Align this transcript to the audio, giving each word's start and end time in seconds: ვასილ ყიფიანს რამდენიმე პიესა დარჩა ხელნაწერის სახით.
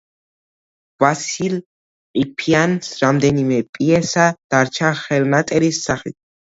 ვასილ 1.03 1.57
ყიფიანს 1.59 2.91
რამდენიმე 3.05 3.63
პიესა 3.77 4.29
დარჩა 4.53 4.95
ხელნაწერის 5.07 5.87
სახით. 5.89 6.23